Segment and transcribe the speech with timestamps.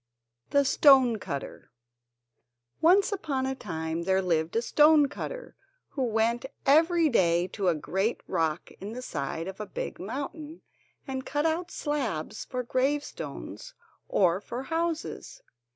[0.55, 1.69] ]The Stone Cutter
[2.81, 5.55] Once upon a time there lived a stone cutter,
[5.89, 10.63] who went every day to a great rock in the side of a big mountain
[11.07, 13.75] and cut out slabs for gravestones
[14.09, 15.43] or for houses.